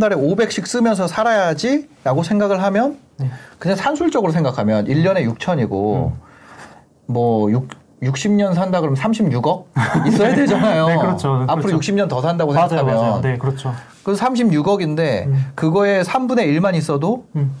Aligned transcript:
달에 0.00 0.16
500씩 0.16 0.66
쓰면서 0.66 1.06
살아야지 1.06 1.88
라고 2.02 2.22
생각을 2.22 2.62
하면 2.62 2.98
네. 3.18 3.30
그냥 3.58 3.76
산술적으로 3.76 4.32
생각하면 4.32 4.86
1년에 4.86 5.32
6천이고 5.36 6.08
음. 6.08 6.12
뭐 7.06 7.50
6, 7.50 7.68
60년 8.02 8.54
산다 8.54 8.80
그러면 8.80 8.98
36억 9.00 9.66
있어야 10.08 10.34
되잖아요. 10.34 10.86
네, 10.88 10.96
그렇죠. 10.96 11.44
앞으로 11.48 11.62
그렇죠. 11.62 11.78
60년 11.78 12.08
더 12.08 12.20
산다고 12.20 12.52
맞아요, 12.52 12.68
생각하면 12.68 13.00
맞아요. 13.00 13.20
네, 13.20 13.38
그렇죠. 13.38 13.74
그 14.02 14.14
36억인데 14.14 15.26
음. 15.26 15.52
그거에 15.54 16.02
3분의 16.02 16.46
1만 16.46 16.74
있어도 16.74 17.26
음. 17.36 17.54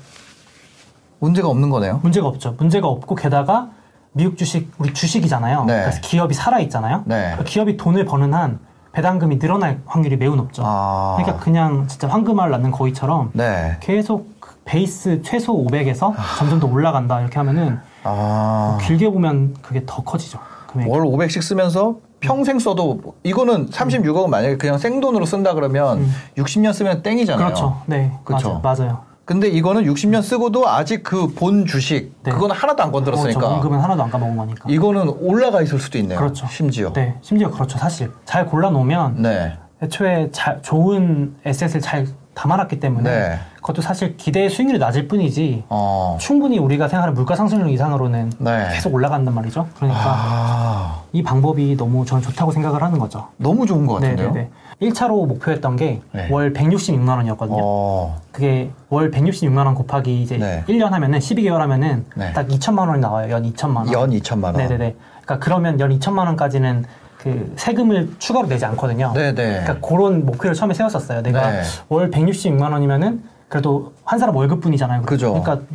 문제가 1.18 1.48
없는 1.48 1.68
거네요. 1.68 2.00
문제가 2.02 2.26
없죠. 2.26 2.56
문제가 2.58 2.88
없고 2.88 3.14
게다가 3.14 3.70
미국 4.12 4.36
주식 4.36 4.72
우리 4.78 4.92
주식이잖아요. 4.92 5.64
네. 5.66 5.82
그래서 5.82 6.00
기업이 6.00 6.34
살아 6.34 6.58
있잖아요. 6.60 7.02
네. 7.06 7.36
기업이 7.44 7.76
돈을 7.76 8.06
버는 8.06 8.34
한 8.34 8.58
배당금이 8.92 9.38
늘어날 9.38 9.80
확률이 9.86 10.16
매우 10.16 10.34
높죠. 10.36 10.62
아. 10.64 11.16
그러니까 11.18 11.42
그냥 11.42 11.86
진짜 11.86 12.08
황금알 12.08 12.50
낳는 12.50 12.70
거위처럼 12.70 13.30
네. 13.32 13.76
계속 13.80 14.40
그 14.40 14.56
베이스 14.64 15.22
최소 15.22 15.56
500에서 15.64 16.14
점점 16.38 16.60
더 16.60 16.66
올라간다 16.66 17.20
이렇게 17.20 17.36
하면은 17.38 17.78
아. 18.02 18.78
길게 18.82 19.10
보면 19.10 19.54
그게 19.62 19.82
더 19.86 20.02
커지죠. 20.02 20.38
금액이. 20.68 20.90
월 20.90 21.02
500씩 21.02 21.42
쓰면서 21.42 21.96
평생 22.20 22.58
써도 22.58 23.00
이거는 23.22 23.70
36억은 23.70 24.28
만약에 24.28 24.56
그냥 24.58 24.76
생돈으로 24.78 25.24
쓴다 25.24 25.54
그러면 25.54 25.98
음. 25.98 26.14
60년 26.36 26.72
쓰면 26.72 27.02
땡이잖아요. 27.02 27.44
그렇죠. 27.44 27.80
네, 27.86 28.12
그렇죠. 28.24 28.60
맞아요. 28.62 28.76
맞아요. 28.78 29.09
근데 29.30 29.46
이거는 29.48 29.84
60년 29.84 30.22
쓰고도 30.22 30.68
아직 30.68 31.04
그 31.04 31.28
본 31.28 31.64
주식 31.64 32.12
네. 32.24 32.32
그거는 32.32 32.56
하나도 32.56 32.82
안 32.82 32.90
건드렸으니까 32.90 33.38
그렇죠. 33.38 33.52
원금은 33.54 33.78
하나도 33.78 34.02
안 34.02 34.10
까먹은 34.10 34.36
거니까. 34.36 34.68
이거는 34.68 35.08
올라가 35.20 35.62
있을 35.62 35.78
수도 35.78 35.98
있네요. 35.98 36.18
그렇죠. 36.18 36.48
심지어. 36.48 36.92
네, 36.92 37.14
심지어 37.22 37.48
그렇죠. 37.48 37.78
사실 37.78 38.10
잘 38.24 38.44
골라 38.44 38.70
놓으면 38.70 39.22
네. 39.22 39.56
애초에 39.80 40.30
잘, 40.32 40.60
좋은 40.62 41.36
에셋을 41.44 41.80
잘 41.80 42.08
담아놨기 42.34 42.80
때문에 42.80 43.08
네. 43.08 43.38
그것도 43.60 43.82
사실 43.82 44.16
기대 44.16 44.48
수익률이 44.48 44.78
낮을 44.78 45.06
뿐이지 45.06 45.64
어. 45.68 46.16
충분히 46.20 46.58
우리가 46.58 46.88
생각하는 46.88 47.14
물가 47.14 47.36
상승률 47.36 47.68
이상으로는 47.70 48.32
네. 48.38 48.68
계속 48.72 48.94
올라간단 48.94 49.34
말이죠. 49.34 49.66
그러니까 49.76 50.00
아. 50.04 51.02
이 51.12 51.22
방법이 51.22 51.76
너무 51.76 52.04
저는 52.04 52.22
좋다고 52.22 52.52
생각을 52.52 52.82
하는 52.82 52.98
거죠. 52.98 53.28
너무 53.36 53.66
좋은 53.66 53.86
것 53.86 53.94
같은데요. 53.94 54.32
네네네. 54.32 54.50
1차로 54.82 55.26
목표했던 55.26 55.76
게 55.76 56.00
네. 56.12 56.28
월 56.30 56.54
166만 56.54 57.16
원이었거든요. 57.16 57.58
어. 57.62 58.20
그게 58.32 58.70
월 58.88 59.10
166만 59.10 59.66
원 59.66 59.74
곱하기 59.74 60.22
이제 60.22 60.38
네. 60.38 60.64
1년 60.66 60.90
하면은 60.90 61.18
12개월 61.18 61.58
하면은 61.58 62.06
네. 62.14 62.32
딱 62.32 62.48
2천만 62.48 62.88
원이 62.88 63.00
나와요. 63.00 63.30
연 63.30 63.42
2천만 63.42 63.76
원. 63.76 63.92
연 63.92 64.10
2천만 64.10 64.44
원. 64.44 64.56
네네네. 64.56 64.96
그러니까 65.22 65.38
그러면 65.38 65.78
연 65.80 65.96
2천만 65.98 66.26
원까지는 66.26 66.86
그 67.18 67.52
세금을 67.56 68.14
추가로 68.18 68.48
내지 68.48 68.64
않거든요. 68.64 69.12
네네. 69.12 69.34
그러니까 69.34 69.86
그런 69.86 70.24
목표를 70.24 70.54
처음에 70.54 70.72
세웠었어요. 70.72 71.20
내가 71.20 71.50
네. 71.50 71.62
월 71.90 72.10
166만 72.10 72.72
원이면은 72.72 73.22
그래도 73.50 73.92
한 74.04 74.18
사람 74.18 74.34
월급뿐이잖아요. 74.36 75.02
그죠. 75.02 75.42
그러니까 75.42 75.66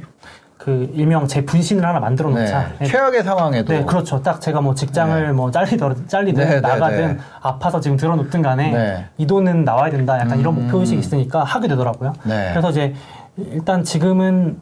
그 0.58 0.90
일명 0.96 1.28
제 1.28 1.46
분신을 1.46 1.86
하나 1.86 2.00
만들어 2.00 2.30
놓자. 2.30 2.72
네. 2.80 2.86
최악의 2.86 3.24
상황에도 3.24 3.74
네, 3.74 3.86
그렇죠. 3.86 4.24
딱 4.24 4.42
제가 4.42 4.62
뭐 4.62 4.74
직장을 4.74 5.28
네. 5.28 5.32
뭐 5.34 5.52
잘리든, 5.52 6.08
잘리든 6.08 6.44
네, 6.44 6.50
네, 6.56 6.62
나가든 6.62 7.18
네. 7.18 7.24
아파서 7.42 7.82
지금 7.82 7.98
들어놓든 7.98 8.42
간에 8.42 8.72
네. 8.72 9.06
이 9.18 9.28
돈은 9.28 9.66
나와야 9.66 9.92
된다. 9.92 10.18
약간 10.18 10.40
이런 10.40 10.56
음. 10.56 10.64
목표 10.64 10.80
의식이 10.80 11.00
있으니까 11.00 11.44
하게 11.44 11.68
되더라고요. 11.68 12.14
네. 12.24 12.50
그래서 12.52 12.72
이제 12.72 12.96
일단 13.38 13.84
지금은 13.84 14.62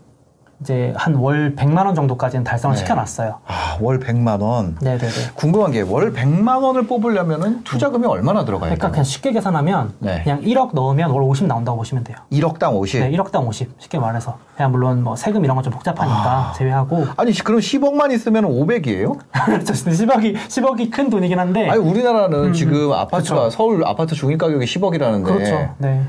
이제 0.63 0.94
한 0.96 1.13
월 1.16 1.56
100만 1.56 1.85
원 1.85 1.94
정도까지는 1.94 2.44
달성을 2.46 2.74
네. 2.75 2.79
시켜놨어요. 2.79 3.40
아, 3.46 3.78
월 3.81 4.00
100만 4.00 4.41
원. 4.41 4.78
네 4.81 4.97
네 4.97 5.07
네. 5.09 5.31
궁금한 5.35 5.72
게 5.72 5.81
월 5.81 6.13
100만 6.13 6.63
원을 6.63 6.88
뽑으려면은 6.88 7.63
투자금이 7.66 8.07
얼마나 8.07 8.46
들어가야 8.46 8.69
그러니까? 8.69 8.90
그냥 8.91 9.03
쉽게 9.03 9.34
계산하면 9.34 9.94
네. 10.00 10.22
그냥 10.24 10.41
1억 10.41 10.74
넣으면 10.74 11.12
월 11.12 11.22
50 11.24 11.47
나온다고 11.47 11.78
보시면 11.78 12.03
돼요. 12.06 12.18
1억당 12.31 12.74
50. 12.75 13.01
네, 13.01 13.12
1억당 13.12 13.46
50. 13.46 13.75
쉽게 13.78 14.00
말해서. 14.00 14.38
그냥 14.56 14.72
물론 14.72 15.03
뭐 15.03 15.16
세금 15.18 15.44
이런 15.44 15.56
건 15.56 15.63
좀 15.63 15.72
복잡하니까 15.74 16.16
아. 16.16 16.53
제외하고. 16.57 17.06
아니 17.18 17.34
그럼 17.34 17.59
10억만 17.59 18.12
있으면 18.13 18.44
500이에요? 18.45 19.18
그렇죠. 19.45 19.74
10억이, 19.74 20.35
10억이 20.35 20.91
큰 20.91 21.09
돈이긴 21.09 21.40
한데. 21.40 21.69
아니 21.69 21.80
우리나라는 21.80 22.45
음, 22.45 22.53
지금 22.53 22.91
아파트가 22.91 23.44
그쵸. 23.45 23.50
서울 23.50 23.85
아파트 23.85 24.16
중위 24.16 24.38
가격이 24.38 24.66
10억이라는데 24.66 25.24
그렇죠. 25.25 25.69
네. 25.78 26.01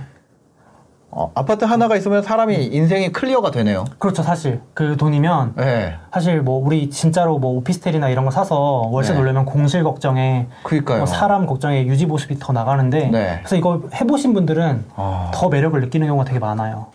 어, 1.17 1.31
아파트 1.35 1.65
하나가 1.65 1.95
있으면 1.97 2.23
사람이 2.23 2.57
인생이 2.73 3.13
클리어가 3.13 3.53
되네요. 3.53 3.85
그렇죠. 3.99 4.23
사실. 4.25 4.61
그 4.75 4.97
돈이면 4.97 5.53
네. 5.57 5.95
사실 6.13 6.43
뭐 6.43 6.61
우리 6.65 6.91
진짜로 6.91 7.39
뭐 7.39 7.53
오피스텔이나 7.59 8.09
이런 8.09 8.25
거 8.25 8.33
사서 8.33 8.89
월세 8.91 9.13
네. 9.13 9.21
놀려면 9.21 9.45
공실 9.45 9.85
걱정에 9.85 10.49
그러니까요. 10.65 10.99
뭐 10.99 11.07
사람 11.07 11.47
걱정에 11.47 11.87
유지 11.87 12.07
보수비 12.07 12.39
더 12.41 12.53
나가는데 12.53 13.11
네. 13.11 13.37
그래서 13.39 13.55
이거 13.55 13.83
해보신 13.95 14.35
분들은 14.35 14.85
아. 14.97 15.31
더 15.33 15.49
매력을 15.49 15.81
느끼는 15.81 16.09
경우가 16.09 16.25
되게 16.25 16.41
많아요. 16.41 16.87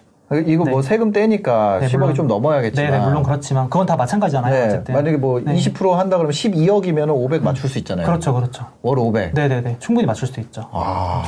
이거 0.46 0.64
뭐 0.66 0.82
네. 0.82 0.88
세금 0.88 1.12
떼니까 1.12 1.80
네, 1.80 1.88
10억이 1.88 1.98
물론. 2.00 2.14
좀 2.16 2.28
넘어야겠지만. 2.28 2.92
네, 2.92 2.98
네, 3.00 3.04
물론 3.04 3.24
그렇지만 3.24 3.70
그건 3.70 3.86
다 3.88 3.96
마찬가지잖아요. 3.96 4.54
네, 4.54 4.66
어쨌든. 4.68 4.94
만약에 4.94 5.18
뭐 5.18 5.40
네. 5.40 5.56
20% 5.56 5.94
한다 5.94 6.18
그러면 6.18 6.34
12억이면 6.34 7.10
500 7.10 7.42
맞출 7.42 7.70
수 7.70 7.78
있잖아요. 7.80 8.06
그렇죠, 8.06 8.34
그렇죠. 8.34 8.66
월 8.82 9.00
500. 9.00 9.34
네 9.34 9.48
네 9.48 9.62
네. 9.62 9.76
충분히 9.80 10.06
맞출 10.06 10.28
수 10.28 10.40
있죠. 10.42 10.68
아. 10.72 11.24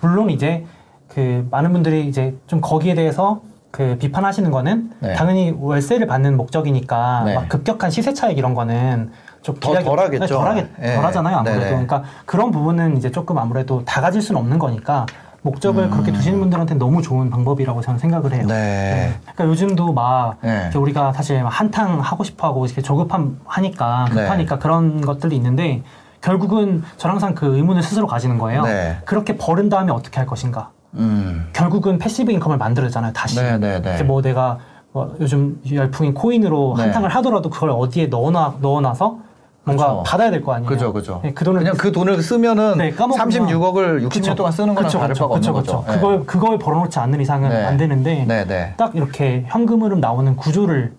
물론 0.00 0.28
이제 0.28 0.66
그 1.16 1.48
많은 1.50 1.72
분들이 1.72 2.06
이제 2.06 2.36
좀 2.46 2.60
거기에 2.60 2.94
대해서 2.94 3.40
그 3.70 3.96
비판하시는 3.98 4.50
거는 4.50 4.90
네. 5.00 5.14
당연히 5.14 5.56
월세를 5.58 6.06
받는 6.06 6.36
목적이니까 6.36 7.22
네. 7.24 7.34
막 7.34 7.48
급격한 7.48 7.90
시세 7.90 8.12
차익 8.12 8.36
이런 8.36 8.52
거는 8.52 9.12
좀더 9.40 9.72
기대하기- 9.72 9.84
덜하겠죠. 9.84 10.20
네, 10.20 10.26
덜하게, 10.28 10.66
네. 10.78 10.94
덜하잖아요 10.96 11.36
아무래도. 11.38 11.58
네네. 11.60 11.70
그러니까 11.70 12.02
그런 12.26 12.50
부분은 12.50 12.98
이제 12.98 13.10
조금 13.10 13.38
아무래도 13.38 13.82
다 13.86 14.02
가질 14.02 14.20
수는 14.20 14.38
없는 14.42 14.58
거니까 14.58 15.06
목적을 15.40 15.84
음. 15.84 15.90
그렇게 15.90 16.12
두시는 16.12 16.38
분들한테 16.38 16.74
너무 16.74 17.00
좋은 17.00 17.30
방법이라고 17.30 17.80
저는 17.80 17.98
생각을 17.98 18.34
해요. 18.34 18.44
네. 18.46 19.14
그러니까 19.22 19.46
요즘도 19.46 19.94
막 19.94 20.36
네. 20.42 20.70
우리가 20.74 21.14
사실 21.14 21.42
막 21.42 21.48
한탕 21.48 22.00
하고 22.00 22.24
싶어하고 22.24 22.66
이렇게 22.66 22.82
조급함 22.82 23.40
하니까 23.46 24.04
급하니까 24.10 24.58
그런 24.58 25.00
것들이 25.00 25.34
있는데 25.36 25.82
결국은 26.20 26.82
저는 26.98 27.14
항상 27.14 27.34
그 27.34 27.56
의문을 27.56 27.82
스스로 27.82 28.06
가지는 28.06 28.36
거예요. 28.36 28.64
네. 28.64 28.98
그렇게 29.06 29.38
벌은 29.38 29.70
다음에 29.70 29.92
어떻게 29.92 30.18
할 30.18 30.26
것인가? 30.26 30.75
음. 30.94 31.48
결국은 31.52 31.98
passive 31.98 32.32
income을 32.32 32.56
만들잖아요. 32.58 33.12
다시. 33.12 33.36
네, 33.40 33.58
네, 33.58 33.80
네. 33.82 34.02
뭐 34.02 34.22
내가 34.22 34.58
뭐 34.92 35.14
요즘 35.20 35.60
열풍인 35.70 36.14
코인으로 36.14 36.74
네. 36.76 36.84
한탕을 36.84 37.10
하더라도 37.16 37.50
그걸 37.50 37.70
어디에 37.70 38.06
넣어놔 38.06 38.56
넣어놔서 38.60 39.18
뭔가 39.64 39.88
그쵸. 39.88 40.02
받아야 40.06 40.30
될 40.30 40.42
거 40.42 40.54
아니에요. 40.54 40.68
그죠, 40.68 40.92
그죠. 40.92 41.20
네, 41.24 41.32
그 41.34 41.44
돈을 41.44 41.58
그냥 41.60 41.76
그 41.76 41.90
돈을 41.90 42.22
쓰면은 42.22 42.78
네, 42.78 42.92
까먹으면 42.92 43.28
36억을 43.28 44.06
60년 44.06 44.12
그쵸. 44.12 44.34
동안 44.36 44.52
쓰는 44.52 44.74
거랑 44.74 44.86
그쵸, 44.88 44.98
다를 45.00 45.14
그쵸, 45.14 45.24
바가 45.24 45.34
없는 45.34 45.52
그쵸, 45.52 45.52
거죠. 45.52 45.84
그쵸. 45.84 45.92
그걸 46.00 46.24
그걸 46.26 46.58
벌어놓지 46.58 46.98
않는 47.00 47.20
이상은 47.20 47.48
네. 47.50 47.64
안 47.64 47.76
되는데 47.76 48.24
네, 48.26 48.44
네. 48.46 48.74
딱 48.76 48.94
이렇게 48.94 49.44
현금 49.48 49.82
흐름 49.82 50.00
나오는 50.00 50.36
구조를 50.36 50.92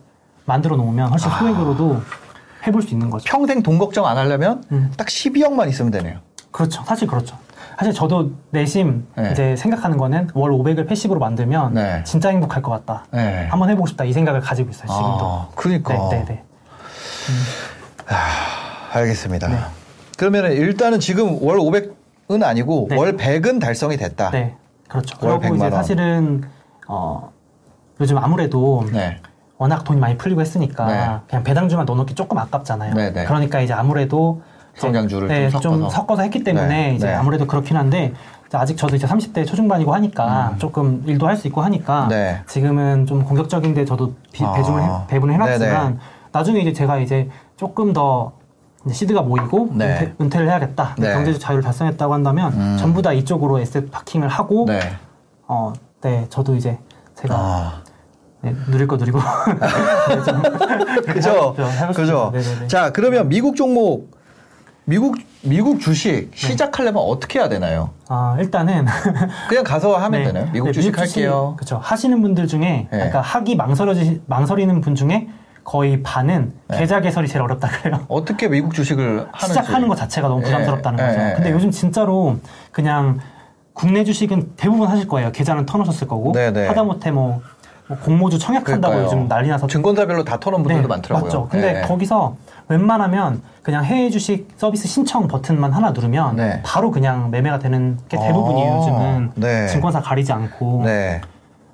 만들어 0.45 0.75
놓으면 0.75 1.09
훨씬 1.09 1.31
아. 1.31 1.39
소액으로도 1.39 2.01
해볼 2.67 2.81
수 2.81 2.93
있는 2.93 3.09
거죠. 3.09 3.23
평생 3.25 3.63
돈 3.63 3.77
걱정 3.79 4.05
안 4.05 4.17
하려면 4.17 4.63
음. 4.71 4.91
딱 4.97 5.07
12억만 5.07 5.69
있으면 5.69 5.89
되네요. 5.91 6.17
그렇죠. 6.51 6.83
사실 6.85 7.07
그렇죠. 7.07 7.37
사실 7.77 7.93
저도 7.93 8.31
내심 8.49 9.05
네. 9.15 9.31
이제 9.31 9.55
생각하는 9.55 9.97
거는 9.97 10.29
월 10.33 10.51
500을 10.51 10.87
패시브로 10.87 11.19
만들면 11.19 11.75
네. 11.75 12.03
진짜 12.05 12.29
행복할 12.29 12.63
것 12.63 12.71
같다. 12.71 13.05
네. 13.11 13.45
한번 13.51 13.69
해보고 13.69 13.85
싶다 13.85 14.03
이 14.03 14.13
생각을 14.13 14.41
가지고 14.41 14.71
있어요. 14.71 14.87
지금도. 14.87 15.25
아, 15.25 15.47
그러니까. 15.55 15.93
네, 15.93 16.09
네, 16.09 16.25
네. 16.25 16.43
알겠습니다. 18.93 19.47
네. 19.47 19.57
그러면은 20.17 20.53
일단은 20.53 20.99
지금 20.99 21.37
월 21.43 21.59
500은 21.59 22.43
아니고 22.43 22.87
네. 22.89 22.97
월 22.97 23.15
100은 23.15 23.61
달성이 23.61 23.95
됐다. 23.95 24.31
네, 24.31 24.55
그렇죠. 24.87 25.15
월 25.21 25.39
그리고 25.39 25.53
100만 25.53 25.57
이제 25.57 25.63
원. 25.65 25.71
사실은 25.71 26.43
어 26.87 27.31
요즘 28.01 28.17
아무래도 28.17 28.87
네. 28.91 29.21
워낙 29.59 29.83
돈이 29.83 29.99
많이 29.99 30.17
풀리고 30.17 30.41
했으니까 30.41 30.85
네. 30.87 31.19
그냥 31.29 31.43
배당주만 31.43 31.85
넣어놓기 31.85 32.15
조금 32.15 32.39
아깝잖아요. 32.39 32.95
네, 32.95 33.13
네. 33.13 33.25
그러니까 33.25 33.61
이제 33.61 33.73
아무래도 33.73 34.41
성장주를 34.77 35.27
네, 35.27 35.49
좀좀 35.49 35.73
섞어서. 35.79 35.89
섞어서 35.95 36.21
했기 36.23 36.43
때문에 36.43 36.67
네, 36.67 36.95
이제 36.95 37.07
네. 37.07 37.13
아무래도 37.13 37.45
그렇긴 37.47 37.77
한데 37.77 38.13
아직 38.53 38.77
저도 38.77 38.95
이제 38.95 39.05
30대 39.07 39.45
초중반이고 39.45 39.93
하니까 39.93 40.55
조금 40.57 41.03
일도 41.05 41.27
할 41.27 41.35
수 41.37 41.47
있고 41.47 41.61
하니까 41.61 42.05
음. 42.05 42.09
네. 42.09 42.41
지금은 42.47 43.05
좀 43.05 43.23
공격적인데 43.25 43.85
저도 43.85 44.13
비- 44.31 44.45
아. 44.45 44.53
배분을, 44.53 44.83
해, 44.83 44.87
배분을 45.07 45.33
해놨지만. 45.35 45.99
나중에 46.31 46.59
이제 46.59 46.71
제가 46.73 46.99
이제 46.99 47.29
조금 47.55 47.93
더 47.93 48.33
시드가 48.91 49.21
모이고 49.23 49.69
네. 49.73 50.13
은퇴, 50.21 50.39
를 50.39 50.47
해야겠다. 50.49 50.95
네. 50.97 51.13
경제적 51.13 51.41
자유를 51.41 51.63
달성했다고 51.63 52.13
한다면 52.13 52.53
음. 52.53 52.77
전부 52.79 53.01
다 53.01 53.11
이쪽으로 53.11 53.59
에셋 53.59 53.91
파킹을 53.91 54.27
하고 54.27 54.65
네. 54.67 54.79
어, 55.47 55.73
네, 56.01 56.25
저도 56.29 56.55
이제 56.55 56.77
제가 57.15 57.35
아. 57.35 57.81
네, 58.41 58.55
누릴 58.69 58.87
거 58.87 58.95
누리고. 58.97 59.19
네, 61.05 61.13
그죠. 61.13 61.55
그죠. 61.95 62.33
자, 62.67 62.91
그러면 62.91 63.27
미국 63.29 63.55
종목, 63.55 64.11
미국, 64.89 65.17
미국 65.41 65.81
주식 65.81 66.31
네. 66.31 66.37
시작하려면 66.37 67.03
네. 67.03 67.09
어떻게 67.11 67.39
해야 67.39 67.49
되나요? 67.49 67.89
아, 68.07 68.37
일단은. 68.39 68.85
그냥 69.49 69.65
가서 69.65 69.97
하면 69.97 70.21
네. 70.21 70.27
되나요? 70.27 70.49
미국 70.53 70.67
네, 70.67 70.71
주식 70.71 70.87
미국 70.91 71.01
할게요. 71.01 71.55
그죠. 71.57 71.77
하시는 71.83 72.21
분들 72.21 72.47
중에, 72.47 72.87
그러니까 72.89 73.19
하기 73.19 73.57
망설여지, 73.57 74.21
망설이는 74.27 74.79
분 74.79 74.95
중에 74.95 75.27
거의 75.65 76.01
반은 76.03 76.53
계좌 76.71 77.01
개설이 77.01 77.27
제일 77.27 77.41
어렵다 77.41 77.67
그래요. 77.67 78.05
어떻게 78.07 78.47
미국 78.47 78.73
주식을. 78.73 79.27
시작하는 79.37 79.89
것 79.89 79.95
자체가 79.95 80.29
너무 80.29 80.41
부담스럽다는 80.41 80.97
거죠. 81.05 81.35
근데 81.35 81.51
요즘 81.51 81.69
진짜로 81.69 82.37
그냥 82.71 83.19
국내 83.73 84.05
주식은 84.05 84.53
대부분 84.55 84.87
하실 84.87 85.05
거예요. 85.09 85.33
계좌는 85.33 85.65
터놓으셨을 85.65 86.07
거고. 86.07 86.33
하다못해 86.33 87.11
뭐 87.11 87.41
뭐 87.87 87.97
공모주 87.99 88.37
청약한다고 88.37 88.93
그러니까요. 88.93 89.05
요즘 89.05 89.27
난리 89.27 89.47
나서 89.47 89.65
증권사별로 89.65 90.23
다 90.23 90.39
터놓은 90.39 90.61
분들도 90.63 90.81
네, 90.83 90.87
많더라고요. 90.87 91.25
맞죠. 91.25 91.47
근데 91.49 91.73
네. 91.73 91.81
거기서 91.81 92.35
웬만하면 92.69 93.41
그냥 93.63 93.83
해외 93.83 94.09
주식 94.09 94.47
서비스 94.57 94.87
신청 94.87 95.27
버튼만 95.27 95.71
하나 95.73 95.91
누르면 95.91 96.35
네. 96.35 96.61
바로 96.65 96.91
그냥 96.91 97.31
매매가 97.31 97.59
되는 97.59 97.97
게 98.09 98.17
대부분이에요. 98.17 98.71
아, 98.71 98.77
요즘은 98.77 99.31
네. 99.35 99.67
증권사 99.67 100.01
가리지 100.01 100.31
않고. 100.31 100.83
네. 100.85 101.21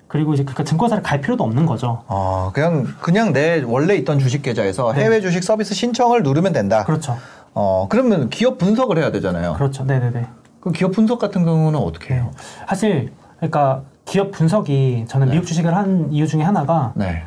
그리고 0.08 0.36
이제 0.36 0.44
그 0.44 0.64
증권사를 0.64 1.02
갈 1.02 1.22
필요도 1.22 1.44
없는 1.44 1.66
거죠. 1.66 2.04
아, 2.08 2.52
그냥 2.54 2.86
그냥 3.02 3.34
내 3.34 3.64
원래 3.66 3.96
있던 3.96 4.20
주식 4.20 4.44
계좌에서 4.44 4.94
네. 4.94 5.04
해외 5.04 5.22
주식 5.22 5.44
서비스 5.44 5.74
신청을 5.74 6.22
누르면 6.22 6.54
된다. 6.54 6.84
그렇죠. 6.84 7.18
어, 7.56 7.88
그러면 7.90 8.30
기업 8.30 8.60
분석을 8.60 9.00
해야 9.00 9.12
되잖아요. 9.12 9.54
그렇죠. 9.54 9.84
네, 9.86 10.00
네, 10.00 10.12
네. 10.12 10.28
그 10.60 10.72
기업 10.72 10.92
분석 10.92 11.20
같은 11.20 11.44
경우는 11.44 11.80
어떻게 11.80 12.14
해요? 12.14 12.32
사실 12.68 13.12
그러니까 13.38 13.82
기업 14.06 14.32
분석이 14.32 15.06
저는 15.08 15.28
네. 15.28 15.34
미국 15.34 15.48
주식을 15.48 15.76
한 15.76 16.12
이유 16.12 16.28
중에 16.28 16.44
하나가 16.44 16.94
네. 16.96 17.24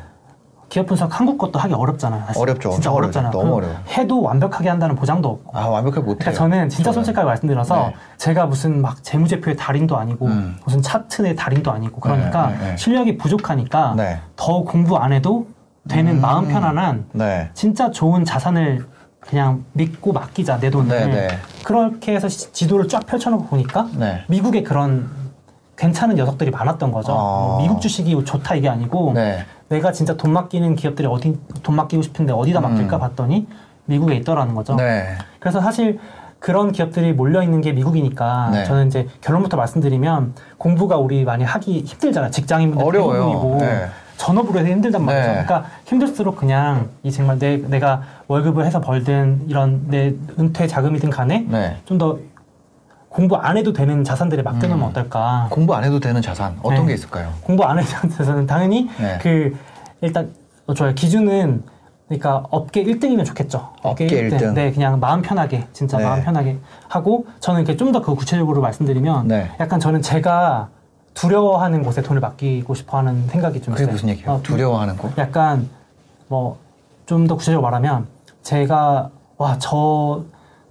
기업 0.69 0.85
분석 0.85 1.17
한국 1.17 1.37
것도 1.37 1.59
하기 1.59 1.73
어렵잖아요. 1.73 2.23
사실. 2.27 2.41
어렵죠. 2.41 2.71
진짜 2.71 2.91
어렵잖아요. 2.91 3.31
너무 3.31 3.55
어려워. 3.55 3.73
해도 3.89 4.21
완벽하게 4.21 4.69
한다는 4.69 4.95
보장도 4.95 5.29
없고. 5.29 5.57
아 5.57 5.67
완벽하게 5.67 6.01
못해요. 6.01 6.17
그러니까 6.19 6.37
저는 6.37 6.69
진짜 6.69 6.91
솔직하게 6.91 7.25
말씀드려서 7.25 7.75
네. 7.87 7.95
제가 8.17 8.47
무슨 8.47 8.81
막 8.81 9.01
재무제표의 9.03 9.55
달인도 9.55 9.97
아니고 9.97 10.25
음. 10.25 10.57
무슨 10.65 10.81
차트의 10.81 11.35
달인도 11.35 11.71
아니고 11.71 12.01
그러니까 12.01 12.49
네, 12.49 12.57
네, 12.57 12.71
네. 12.71 12.77
실력이 12.77 13.17
부족하니까 13.17 13.93
네. 13.95 14.19
더 14.35 14.63
공부 14.63 14.97
안 14.97 15.13
해도 15.13 15.47
되는 15.87 16.17
음. 16.17 16.21
마음 16.21 16.49
편안한 16.49 17.05
진짜 17.53 17.89
좋은 17.91 18.25
자산을 18.25 18.85
그냥 19.21 19.63
믿고 19.73 20.11
맡기자 20.11 20.59
내 20.59 20.69
돈을 20.69 21.29
그렇게 21.63 22.13
해서 22.13 22.27
지도를 22.27 22.87
쫙 22.89 23.05
펼쳐놓고 23.05 23.45
보니까 23.45 23.87
미국의 24.27 24.63
그런 24.63 25.09
괜찮은 25.77 26.15
녀석들이 26.15 26.51
많았던 26.51 26.91
거죠. 26.91 27.13
아. 27.13 27.15
뭐 27.15 27.61
미국 27.61 27.79
주식이 27.79 28.25
좋다 28.25 28.55
이게 28.55 28.67
아니고 28.67 29.13
네. 29.13 29.45
내가 29.69 29.91
진짜 29.91 30.15
돈 30.15 30.31
맡기는 30.31 30.75
기업들이 30.75 31.07
어디 31.07 31.37
돈 31.63 31.75
맡기고 31.75 32.01
싶은데 32.01 32.33
어디다 32.33 32.61
맡길까 32.61 32.97
음. 32.97 32.99
봤더니 32.99 33.47
미국에 33.85 34.15
있더라는 34.15 34.55
거죠. 34.55 34.75
네. 34.75 35.15
그래서 35.39 35.61
사실 35.61 35.99
그런 36.39 36.71
기업들이 36.71 37.13
몰려 37.13 37.41
있는 37.41 37.61
게 37.61 37.71
미국이니까 37.71 38.49
네. 38.51 38.63
저는 38.65 38.87
이제 38.87 39.07
결론부터 39.21 39.57
말씀드리면 39.57 40.33
공부가 40.57 40.97
우리 40.97 41.23
많이 41.25 41.43
하기 41.43 41.81
힘들잖아요. 41.81 42.31
직장인분들 42.31 42.85
어려워요. 42.85 43.57
네. 43.59 43.87
전업으로 44.17 44.59
해서 44.59 44.69
힘들단 44.69 45.03
말이죠. 45.03 45.27
네. 45.27 45.43
그러니까 45.45 45.65
힘들수록 45.85 46.37
그냥 46.37 46.89
이 47.03 47.11
정말 47.11 47.37
내, 47.39 47.57
내가 47.57 48.01
월급을 48.27 48.65
해서 48.65 48.81
벌든 48.81 49.45
이런 49.47 49.83
내 49.87 50.13
은퇴 50.39 50.67
자금이든 50.67 51.09
간에 51.09 51.45
네. 51.47 51.77
좀더 51.85 52.17
공부 53.09 53.35
안 53.35 53.57
해도 53.57 53.73
되는 53.73 54.03
자산들에 54.03 54.41
맡겨놓으면 54.43 54.85
음. 54.85 54.89
어떨까? 54.89 55.47
공부 55.49 55.73
안 55.75 55.83
해도 55.83 55.99
되는 55.99 56.21
자산 56.21 56.57
어떤 56.61 56.81
네. 56.81 56.87
게 56.87 56.93
있을까요? 56.95 57.33
공부 57.43 57.63
안 57.63 57.79
해도 57.79 57.87
되는 57.89 58.15
자산은 58.15 58.45
당연히 58.47 58.89
네. 58.99 59.17
그 59.21 59.55
일단 60.01 60.31
어, 60.67 60.73
좋아요. 60.73 60.93
기준은 60.93 61.63
그러니까 62.07 62.43
업계 62.51 62.83
1등이면 62.83 63.25
좋겠죠. 63.25 63.69
업계, 63.81 64.05
업계 64.05 64.29
1등. 64.29 64.37
1등. 64.39 64.53
네, 64.53 64.71
그냥 64.71 64.99
마음 64.99 65.21
편하게 65.21 65.67
진짜 65.73 65.97
네. 65.97 66.03
마음 66.05 66.21
편하게 66.23 66.57
하고 66.87 67.25
저는 67.39 67.61
이렇게 67.61 67.75
좀 67.77 67.91
더 67.91 68.01
그 68.01 68.15
구체적으로 68.15 68.61
말씀드리면 68.61 69.27
네. 69.27 69.51
약간 69.59 69.79
저는 69.79 70.01
제가 70.01 70.69
두려워하는 71.13 71.83
곳에 71.83 72.01
돈을 72.01 72.21
맡기고 72.21 72.75
싶어하는 72.75 73.27
생각이 73.27 73.61
좀 73.61 73.73
그게 73.73 73.83
있어요. 73.85 73.93
무슨 73.93 74.09
얘기예요? 74.09 74.31
어, 74.33 74.39
두려워하는 74.43 74.95
곳? 74.97 75.17
약간 75.17 75.69
뭐 76.27 76.57
좀 77.07 77.25
더 77.25 77.35
구체적으로 77.35 77.61
말하면 77.63 78.05
제가 78.43 79.09
와 79.37 79.57
저 79.59 80.23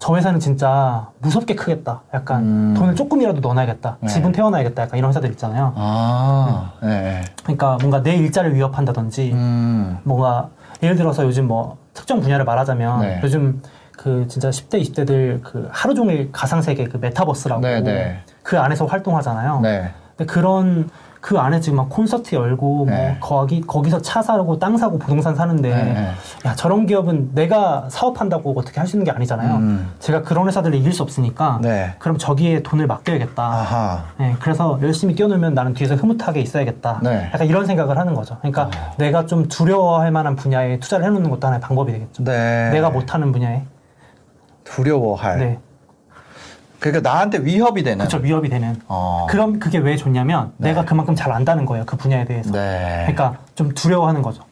저 0.06 0.14
회사는 0.14 0.38
진짜 0.38 1.08
무섭게 1.18 1.56
크겠다. 1.56 2.02
약간 2.14 2.44
음. 2.44 2.74
돈을 2.78 2.94
조금이라도 2.94 3.40
넣어놔야겠다. 3.40 3.96
네. 4.02 4.06
지분 4.06 4.30
태워놔야겠다. 4.30 4.84
약간 4.84 4.98
이런 4.98 5.08
회사들 5.08 5.30
있잖아요. 5.32 5.72
아, 5.74 6.74
음. 6.80 6.86
네. 6.86 7.22
그러니까 7.42 7.76
뭔가 7.80 8.04
내 8.04 8.14
일자를 8.14 8.54
위협한다든지, 8.54 9.32
음. 9.32 9.98
뭔가 10.04 10.50
예를 10.80 10.94
들어서 10.94 11.24
요즘 11.24 11.48
뭐 11.48 11.78
특정 11.92 12.20
분야를 12.20 12.44
말하자면 12.44 13.00
네. 13.00 13.20
요즘 13.24 13.60
그 13.98 14.28
진짜 14.28 14.50
10대, 14.50 14.80
20대들 14.80 15.42
그 15.42 15.68
하루 15.72 15.92
종일 15.96 16.30
가상세계 16.30 16.84
그 16.84 16.98
메타버스라고 16.98 17.60
네, 17.62 17.80
네. 17.80 18.20
그 18.44 18.60
안에서 18.60 18.86
활동하잖아요. 18.86 19.58
네. 19.58 19.90
근데 20.16 20.32
그런 20.32 20.88
그 21.26 21.40
안에 21.40 21.58
지금 21.58 21.78
막 21.78 21.88
콘서트 21.88 22.36
열고 22.36 22.84
뭐 22.84 22.86
네. 22.86 23.08
뭐 23.08 23.16
거기 23.18 23.60
거기서 23.60 24.00
차 24.00 24.22
사고 24.22 24.60
땅 24.60 24.76
사고 24.76 24.96
부동산 24.96 25.34
사는데 25.34 25.70
네. 25.70 26.12
야 26.46 26.54
저런 26.54 26.86
기업은 26.86 27.30
내가 27.34 27.86
사업한다고 27.88 28.54
어떻게 28.56 28.78
할 28.78 28.86
수 28.86 28.94
있는 28.94 29.04
게 29.04 29.10
아니잖아요. 29.10 29.56
음. 29.56 29.90
제가 29.98 30.22
그런 30.22 30.46
회사들을 30.46 30.78
이길 30.78 30.92
수 30.92 31.02
없으니까 31.02 31.58
네. 31.60 31.96
그럼 31.98 32.16
저기에 32.16 32.62
돈을 32.62 32.86
맡겨야겠다. 32.86 33.42
아하. 33.42 34.04
네, 34.18 34.36
그래서 34.38 34.78
열심히 34.80 35.16
뛰어놀면 35.16 35.54
나는 35.54 35.74
뒤에서 35.74 35.96
흐뭇하게 35.96 36.40
있어야겠다. 36.42 37.00
네. 37.02 37.28
약간 37.34 37.48
이런 37.48 37.66
생각을 37.66 37.98
하는 37.98 38.14
거죠. 38.14 38.36
그러니까 38.38 38.66
어. 38.66 38.94
내가 38.96 39.26
좀 39.26 39.48
두려워할 39.48 40.12
만한 40.12 40.36
분야에 40.36 40.78
투자를 40.78 41.04
해놓는 41.06 41.28
것도 41.30 41.44
하나의 41.48 41.60
방법이 41.60 41.90
되겠죠. 41.90 42.22
네. 42.22 42.70
내가 42.70 42.90
못하는 42.90 43.32
분야에 43.32 43.64
두려워할. 44.62 45.58
네. 46.76 46.90
그러니까 46.90 47.10
나한테 47.10 47.38
위협이 47.38 47.82
되는. 47.82 47.98
그렇죠, 47.98 48.18
위협이 48.18 48.48
되는. 48.48 48.80
어. 48.88 49.26
그럼 49.28 49.58
그게 49.58 49.78
왜 49.78 49.96
좋냐면 49.96 50.52
네. 50.58 50.68
내가 50.68 50.84
그만큼 50.84 51.14
잘 51.14 51.32
안다는 51.32 51.66
거예요, 51.66 51.84
그 51.86 51.96
분야에 51.96 52.24
대해서. 52.24 52.52
네. 52.52 53.04
그러니까 53.06 53.38
좀 53.54 53.72
두려워하는 53.72 54.22
거죠. 54.22 54.42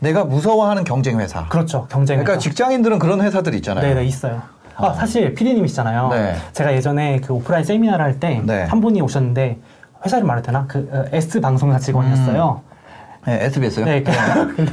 내가 0.00 0.24
무서워하는 0.24 0.84
경쟁 0.84 1.20
회사. 1.20 1.46
그렇죠, 1.48 1.86
경쟁. 1.88 2.18
그러니까 2.18 2.38
직장인들은 2.38 2.98
그런 2.98 3.20
회사들 3.20 3.54
있잖아요. 3.54 3.86
네, 3.86 3.94
네 3.94 4.04
있어요. 4.04 4.42
아, 4.76 4.86
어. 4.86 4.94
사실 4.94 5.34
PD님이시잖아요. 5.34 6.08
네. 6.08 6.36
제가 6.52 6.72
예전에 6.72 7.20
그 7.20 7.34
오프라인 7.34 7.64
세미나를 7.64 8.04
할 8.04 8.18
때한 8.18 8.46
네. 8.46 8.66
분이 8.66 9.00
오셨는데 9.02 9.58
회사를 10.04 10.24
말해도 10.24 10.46
되나? 10.46 10.64
그 10.66 10.88
어, 10.90 11.04
S 11.12 11.40
방송사 11.40 11.78
직원이었어요. 11.78 12.62
음. 12.64 12.69
네, 13.26 13.44
SBS요? 13.44 13.84
네, 13.84 14.02
그, 14.02 14.10
근데 14.56 14.72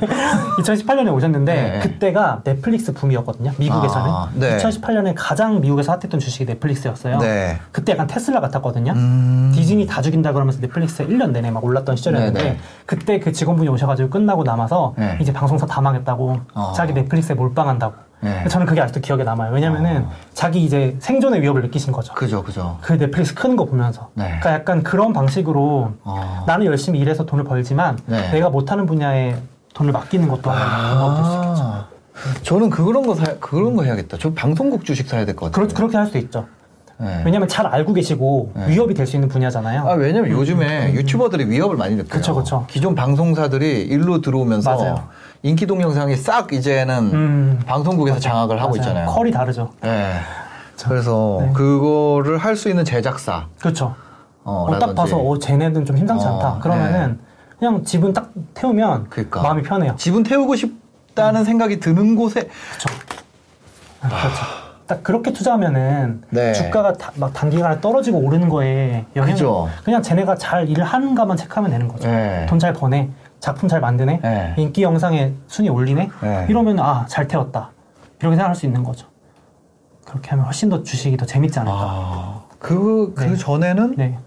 2018년에 0.59 1.13
오셨는데 1.13 1.53
네. 1.53 1.79
그때가 1.79 2.41
넷플릭스 2.43 2.93
붐이었거든요. 2.93 3.51
미국에서는. 3.57 4.09
아, 4.09 4.29
네. 4.33 4.57
2018년에 4.57 5.13
가장 5.15 5.59
미국에서 5.59 5.91
핫했던 5.91 6.19
주식이 6.19 6.45
넷플릭스였어요. 6.45 7.19
네. 7.19 7.59
그때 7.71 7.91
약간 7.91 8.07
테슬라 8.07 8.39
같았거든요. 8.39 8.93
음... 8.93 9.51
디즈니 9.53 9.85
다 9.85 10.01
죽인다 10.01 10.31
그러면서 10.31 10.61
넷플릭스에 10.61 11.07
1년 11.07 11.31
내내 11.31 11.51
막 11.51 11.63
올랐던 11.63 11.97
시절이었는데 11.97 12.39
네네. 12.39 12.51
네. 12.53 12.59
그때 12.85 13.19
그 13.19 13.33
직원분이 13.33 13.69
오셔가지고 13.69 14.09
끝나고 14.09 14.43
남아서 14.43 14.93
네. 14.97 15.17
이제 15.19 15.33
방송사 15.33 15.65
다 15.65 15.81
망했다고 15.81 16.39
어... 16.53 16.73
자기 16.75 16.93
넷플릭스에 16.93 17.35
몰빵한다고 17.35 18.06
네. 18.19 18.47
저는 18.47 18.65
그게 18.65 18.81
아직도 18.81 19.01
기억에 19.01 19.23
남아요. 19.23 19.53
왜냐면은 19.53 20.03
어. 20.05 20.11
자기 20.33 20.63
이제 20.63 20.95
생존의 20.99 21.41
위협을 21.41 21.61
느끼신 21.61 21.93
거죠. 21.93 22.13
그죠, 22.13 22.43
그죠. 22.43 22.77
그 22.81 22.93
넷플릭스 22.97 23.33
크는 23.35 23.55
거 23.55 23.65
보면서. 23.65 24.09
네. 24.15 24.25
그러니까 24.25 24.53
약간 24.53 24.83
그런 24.83 25.13
방식으로 25.13 25.93
어. 26.03 26.43
나는 26.47 26.65
열심히 26.65 26.99
일해서 26.99 27.25
돈을 27.25 27.43
벌지만 27.43 27.99
네. 28.07 28.31
내가 28.31 28.49
못하는 28.49 28.85
분야에 28.85 29.37
돈을 29.75 29.91
맡기는 29.93 30.27
것도 30.27 30.49
하나의 30.49 30.67
아. 30.67 30.99
방법일 30.99 31.25
수 31.25 31.35
있겠죠. 31.35 31.97
저는 32.43 32.69
그런 32.71 33.05
거 33.05 33.13
사, 33.13 33.25
그런 33.39 33.75
거 33.75 33.83
해야겠다. 33.83 34.17
저 34.19 34.33
방송국 34.33 34.83
주식 34.83 35.07
사야 35.07 35.23
될 35.25 35.35
것 35.35 35.51
같아요. 35.51 35.67
그렇, 35.67 35.75
그렇게 35.75 35.97
할 35.97 36.07
수 36.07 36.17
있죠. 36.17 36.47
네. 36.99 37.21
왜냐면 37.25 37.47
잘 37.47 37.67
알고 37.67 37.93
계시고 37.93 38.51
네. 38.55 38.69
위협이 38.69 38.93
될 38.95 39.05
수 39.05 39.15
있는 39.15 39.29
분야잖아요. 39.29 39.87
아, 39.87 39.93
왜냐면 39.93 40.31
음. 40.31 40.35
요즘에 40.37 40.87
음. 40.89 40.95
유튜버들이 40.95 41.45
위협을 41.49 41.77
많이 41.77 41.95
느껴요. 41.95 42.09
그쵸, 42.09 42.33
그쵸. 42.35 42.65
기존 42.67 42.95
방송사들이 42.95 43.83
일로 43.83 44.21
들어오면서 44.21 44.75
맞아요. 44.75 45.07
인기 45.43 45.67
동영상이 45.67 46.15
싹 46.15 46.51
이제는 46.51 46.95
음. 47.13 47.59
방송국에서 47.67 48.15
맞아요. 48.15 48.19
장악을 48.21 48.57
하고 48.59 48.69
맞아요. 48.69 48.81
있잖아요. 48.81 49.07
컬이 49.09 49.31
다르죠. 49.31 49.71
네. 49.81 50.15
그래서 50.83 51.39
네. 51.41 51.53
그거를 51.53 52.37
할 52.39 52.55
수 52.55 52.69
있는 52.69 52.83
제작사. 52.83 53.45
그렇죠. 53.59 53.95
어, 54.43 54.65
어, 54.69 54.79
딱 54.79 54.95
봐서 54.95 55.17
어, 55.17 55.37
쟤네는 55.37 55.85
좀 55.85 55.97
힘상치 55.97 56.25
어, 56.25 56.33
않다. 56.35 56.59
그러면은 56.61 57.09
네. 57.11 57.17
그냥 57.59 57.83
지분 57.83 58.13
딱 58.13 58.31
태우면 58.55 59.07
그러니까. 59.09 59.41
마음이 59.43 59.61
편해요. 59.63 59.93
지분 59.97 60.23
태우고 60.23 60.55
싶다는 60.55 61.41
음. 61.41 61.45
생각이 61.45 61.79
드는 61.79 62.15
곳에 62.15 62.41
그렇죠. 62.69 62.89
아, 64.01 64.07
그렇죠. 64.09 64.41
딱 64.87 65.03
그렇게 65.03 65.33
투자하면은 65.33 66.21
네. 66.29 66.53
주가가 66.53 66.93
다, 66.93 67.11
막 67.15 67.33
단기간에 67.33 67.81
떨어지고 67.81 68.19
오르는 68.19 68.47
거에 68.47 69.05
영향을 69.15 69.33
그죠. 69.33 69.69
그냥 69.83 70.01
쟤네가 70.01 70.35
잘 70.35 70.69
일을 70.69 70.83
하는가만 70.85 71.35
체크하면 71.35 71.71
되는 71.71 71.87
거죠. 71.89 72.07
네. 72.07 72.45
돈잘 72.47 72.73
버네. 72.73 73.09
작품 73.39 73.69
잘 73.69 73.81
만드네, 73.81 74.19
네. 74.23 74.53
인기 74.57 74.81
영상에 74.81 75.31
순위 75.45 75.69
올리네, 75.69 76.09
네. 76.23 76.45
이러면 76.49 76.79
아 76.79 77.05
잘 77.07 77.27
태웠다 77.27 77.69
이렇게 78.19 78.35
생각할 78.35 78.55
수 78.55 78.65
있는 78.65 78.83
거죠. 78.83 79.07
그렇게 80.05 80.31
하면 80.31 80.45
훨씬 80.45 80.69
더 80.69 80.81
주식이 80.81 81.17
더 81.17 81.25
재밌지 81.25 81.59
않을까. 81.59 81.77
아, 81.77 82.41
그, 82.57 83.13
그 83.15 83.23
네. 83.25 83.35
전에는 83.35 83.93
네. 83.95 84.17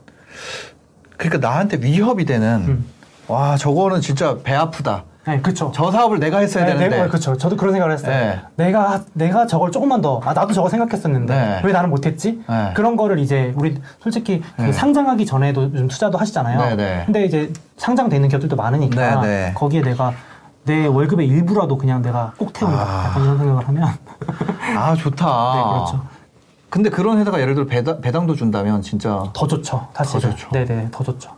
그러니까 1.17 1.49
나한테 1.49 1.79
위협이 1.81 2.25
되는 2.25 2.49
음. 2.69 2.87
와 3.26 3.57
저거는 3.57 4.00
진짜 4.00 4.37
배 4.45 4.55
아프다. 4.55 5.05
네, 5.27 5.41
그렇죠. 5.41 5.71
저 5.75 5.91
사업을 5.91 6.19
내가 6.19 6.39
했어야 6.39 6.65
네, 6.65 6.77
되는데. 6.77 7.09
그렇죠. 7.09 7.37
저도 7.37 7.57
그런 7.57 7.73
생각을 7.73 7.95
했어요. 7.95 8.11
네. 8.11 8.41
내가 8.57 9.03
내가 9.12 9.47
저걸 9.47 9.71
조금만 9.71 10.00
더, 10.00 10.21
아 10.25 10.33
나도 10.33 10.55
저거 10.55 10.69
생각했었는데 10.69 11.35
네. 11.35 11.61
왜 11.62 11.73
나는 11.73 11.91
못했지? 11.91 12.43
네. 12.49 12.73
그런 12.75 12.97
거를 12.97 13.19
이제 13.19 13.53
우리 13.57 13.79
솔직히 14.00 14.43
그 14.57 14.62
네. 14.62 14.73
상장하기 14.73 15.27
전에도 15.27 15.71
좀 15.73 15.89
투자도 15.89 16.17
하시잖아요. 16.17 16.77
네, 16.77 17.03
근데 17.05 17.25
이제 17.25 17.53
상장되는 17.77 18.29
기업들도 18.29 18.57
많으니까 18.57 19.53
거기에 19.55 19.83
내가 19.83 20.12
내 20.65 20.87
월급의 20.87 21.27
일부라도 21.27 21.77
그냥 21.77 22.03
내가 22.03 22.33
꼭 22.39 22.53
태운다. 22.53 22.79
아. 22.79 23.05
약간 23.09 23.23
이런 23.23 23.39
생각을 23.39 23.69
하면. 23.69 23.89
아 24.77 24.95
좋다. 24.95 25.27
네, 25.55 25.62
그렇죠. 25.62 26.05
근데 26.71 26.89
그런 26.89 27.19
회사가 27.19 27.41
예를 27.41 27.55
들어 27.55 27.67
배당, 27.67 28.00
배당도 28.00 28.37
준다면 28.37 28.81
진짜 28.83 29.25
더 29.33 29.47
좋죠. 29.47 29.89
사실. 29.93 30.21
더 30.21 30.31
좋죠. 30.31 30.50
네네, 30.53 30.89
더 30.93 31.03
좋죠. 31.03 31.31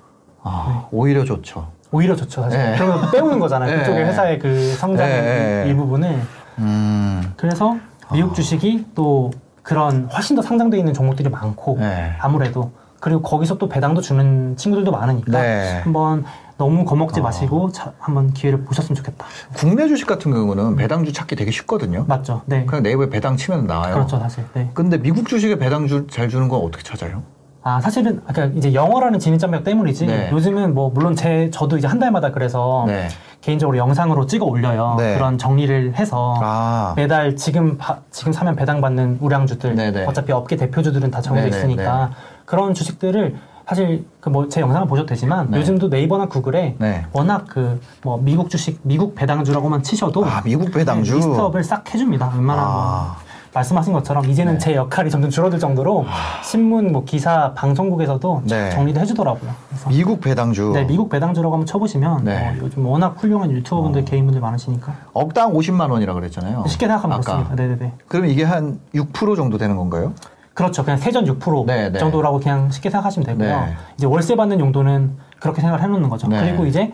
아, 0.43 0.87
오히려 0.91 1.25
좋죠. 1.25 1.69
오히려 1.93 2.17
좋죠, 2.17 2.43
사실. 2.43 2.59
네. 2.59 2.75
그러면 2.77 3.11
빼오는 3.11 3.39
거잖아요. 3.39 3.71
네. 3.71 3.79
그쪽에 3.79 4.05
회사의 4.05 4.39
그 4.39 4.73
성장 4.73 5.07
네. 5.07 5.65
일부분을. 5.69 6.21
음. 6.59 7.33
그래서 7.37 7.77
미국 8.13 8.35
주식이 8.35 8.87
또 8.95 9.31
그런 9.63 10.09
훨씬 10.13 10.35
더 10.35 10.43
상장돼 10.43 10.79
있는 10.79 10.93
종목들이 10.93 11.29
많고 11.29 11.77
네. 11.79 12.17
아무래도 12.19 12.73
그리고 12.99 13.21
거기서 13.23 13.59
또 13.59 13.69
배당도 13.69 14.01
주는 14.01 14.57
친구들도 14.57 14.91
많으니까 14.91 15.41
네. 15.41 15.81
한번 15.83 16.25
너무 16.57 16.85
겁먹지 16.85 17.21
어. 17.21 17.23
마시고 17.23 17.73
자, 17.73 17.93
한번 17.99 18.33
기회를 18.33 18.65
보셨으면 18.65 18.95
좋겠다. 18.97 19.27
국내 19.55 19.89
주식 19.89 20.07
같은 20.07 20.33
경우는 20.33 20.77
배당주 20.77 21.13
찾기 21.13 21.35
되게 21.35 21.51
쉽거든요. 21.51 22.05
맞죠. 22.07 22.43
네. 22.47 22.65
그냥 22.65 22.83
네이버에 22.85 23.09
배당 23.09 23.37
치면 23.37 23.67
나와요. 23.67 23.95
그렇죠, 23.95 24.19
사실. 24.19 24.45
네. 24.55 24.71
근데 24.73 24.99
미국 24.99 25.29
주식에 25.29 25.59
배당주 25.59 26.07
잘 26.09 26.29
주는 26.29 26.49
건 26.49 26.61
어떻게 26.61 26.85
찾아요? 26.85 27.23
아 27.65 27.81
사실은 27.81 28.21
그러니까 28.27 28.59
이제 28.59 28.75
영어라는 28.75 29.19
진입장벽 29.21 29.63
때문이지 29.63 30.07
네. 30.07 30.31
요즘은 30.33 30.75
뭐 30.75 30.91
물론 30.91 31.15
제 31.15 31.49
저도 31.51 31.79
이제 31.79 31.87
한 31.87 31.99
달마다 32.01 32.33
그래서 32.33 32.85
네. 32.89 33.09
개인적으로 33.41 33.77
영상으로 33.79 34.27
찍어 34.27 34.45
올려요 34.45 34.97
네. 34.99 35.15
그런 35.15 35.39
정리를 35.39 35.95
해서 35.95 36.35
아. 36.43 36.93
매달 36.97 37.37
지금 37.37 37.79
바, 37.79 37.99
지금 38.11 38.33
사면 38.33 38.57
배당 38.57 38.81
받는 38.81 39.19
우량주들 39.21 39.77
네, 39.77 39.93
네. 39.93 40.05
어차피 40.07 40.33
업계 40.33 40.57
대표주들은 40.57 41.11
다 41.13 41.21
정해져 41.21 41.51
네, 41.51 41.57
있으니까 41.57 42.11
그런 42.45 42.75
주식들을 42.75 43.37
사실 43.65 44.05
그 44.21 44.29
뭐 44.29 44.49
제 44.49 44.61
영상을 44.61 44.89
보셔도 44.89 45.07
되지만 45.07 45.49
네. 45.53 45.59
요즘도 45.59 45.87
네이버나 45.89 46.27
구글에 46.27 46.75
네. 46.79 47.07
워낙 47.13 47.47
그 47.47 47.79
뭐 48.03 48.19
미국 48.21 48.51
주식 48.51 48.81
미국 48.83 49.15
배당주라고만 49.15 49.85
치셔도 49.85 50.25
아 50.27 50.43
미국 50.45 50.73
배당주 50.73 51.15
리스트업을 51.15 51.63
싹 51.63 51.95
해줍니다. 51.95 52.33
웬만한 52.35 52.65
아. 52.69 53.17
말씀하신 53.55 53.93
것처럼 53.93 54.25
이제는 54.27 54.55
네. 54.55 54.59
제 54.59 54.75
역할이 54.75 55.11
점점 55.11 55.31
줄어들 55.31 55.59
정도로 55.59 56.07
아. 56.09 56.43
신문, 56.43 56.93
뭐 56.93 57.05
기사, 57.05 57.53
방송국에서도 57.55 58.43
네. 58.47 58.71
정리도 58.71 59.01
해주더라고요. 59.01 59.51
미국 59.89 60.21
배당주. 60.21 60.73
네, 60.75 60.85
미국 60.85 61.11
배당주라고 61.11 61.55
한번 61.55 61.67
쳐보시면 61.67 62.25
네. 62.25 62.49
어, 62.49 62.55
요즘 62.63 62.87
워낙 62.87 63.15
훌륭한 63.19 63.51
유튜버분들, 63.51 64.03
어. 64.03 64.05
개인분들 64.05 64.41
많으시니까. 64.41 64.95
억당 65.13 65.53
50만 65.53 65.91
원이라 65.91 66.15
그랬잖아요. 66.15 66.65
쉽게 66.67 66.87
생각하면 66.87 67.19
아까. 67.19 67.33
그렇습니다. 67.33 67.63
네네네. 67.63 67.93
그럼 68.09 68.27
이게 68.27 68.45
한 68.45 68.81
6% 68.95 69.37
정도 69.37 69.59
되는 69.59 69.77
건가요? 69.77 70.15
그렇죠. 70.55 70.85
그냥 70.85 70.99
세전 70.99 71.25
6% 71.27 71.67
네, 71.67 71.91
네. 71.91 71.99
정도라고 71.99 72.41
그냥 72.41 72.71
쉽게 72.71 72.91
생각하시면 72.91 73.27
되고요. 73.27 73.61
네. 73.61 73.75
이제 73.97 74.07
월세 74.07 74.35
받는 74.35 74.61
용도는 74.61 75.17
그렇게 75.41 75.61
생각을 75.61 75.83
해놓는 75.83 76.09
거죠. 76.09 76.29
네. 76.29 76.41
그리고 76.41 76.67
이제 76.67 76.93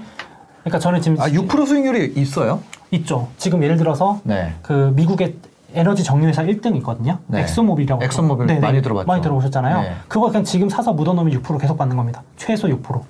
그러니까 0.62 0.78
저는 0.78 1.00
지금 1.00 1.20
아, 1.20 1.28
6% 1.28 1.66
수익률이 1.66 2.14
있어요? 2.16 2.60
있죠. 2.90 3.28
지금 3.36 3.62
예를 3.62 3.76
들어서 3.76 4.20
네. 4.24 4.54
그 4.62 4.92
미국의 4.94 5.36
에너지 5.78 6.02
정유회사 6.02 6.42
1등 6.42 6.74
있거든요. 6.78 7.18
네. 7.28 7.42
엑손모빌이라고. 7.42 8.02
엑손모빌 8.04 8.46
네네. 8.48 8.60
많이 8.60 8.82
들어봤죠. 8.82 9.06
많이 9.06 9.22
들어보셨잖아요. 9.22 9.80
네. 9.80 9.96
그거 10.08 10.26
그냥 10.26 10.42
지금 10.42 10.68
사서 10.68 10.92
묻어놓으면 10.92 11.40
6% 11.40 11.60
계속 11.60 11.78
받는 11.78 11.96
겁니다. 11.96 12.22
최소 12.36 12.66
6%. 12.66 13.00